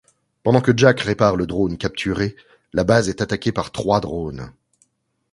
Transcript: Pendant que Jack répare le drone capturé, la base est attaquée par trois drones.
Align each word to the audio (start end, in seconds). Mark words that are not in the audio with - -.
Pendant 0.41 0.61
que 0.61 0.75
Jack 0.75 1.01
répare 1.01 1.35
le 1.35 1.45
drone 1.45 1.77
capturé, 1.77 2.35
la 2.73 2.83
base 2.83 3.07
est 3.07 3.21
attaquée 3.21 3.51
par 3.51 3.71
trois 3.71 3.99
drones. 3.99 4.51